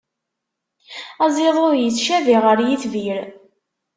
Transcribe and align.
Aziḍud 1.23 1.73
yettcabi 1.77 2.35
ɣer 2.45 2.57
yitbir. 2.67 3.17